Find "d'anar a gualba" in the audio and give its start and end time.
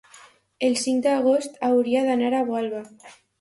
2.09-2.83